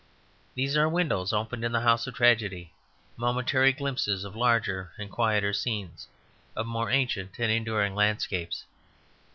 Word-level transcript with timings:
These 0.55 0.75
are 0.75 0.89
windows 0.89 1.31
opened 1.31 1.63
in 1.63 1.71
the 1.73 1.81
house 1.81 2.07
of 2.07 2.15
tragedy; 2.15 2.73
momentary 3.17 3.71
glimpses 3.71 4.23
of 4.23 4.35
larger 4.35 4.91
and 4.97 5.11
quieter 5.11 5.53
scenes, 5.53 6.07
of 6.55 6.65
more 6.65 6.89
ancient 6.89 7.37
and 7.37 7.51
enduring 7.51 7.93
landscapes. 7.93 8.65